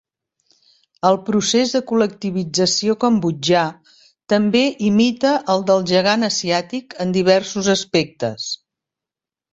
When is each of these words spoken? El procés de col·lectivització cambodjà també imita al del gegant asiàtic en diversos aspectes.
El 1.09 1.17
procés 1.27 1.73
de 1.75 1.81
col·lectivització 1.91 2.95
cambodjà 3.03 3.65
també 4.35 4.63
imita 4.89 5.35
al 5.55 5.63
del 5.71 5.87
gegant 5.93 6.29
asiàtic 6.31 6.97
en 7.07 7.17
diversos 7.19 7.71
aspectes. 7.79 8.49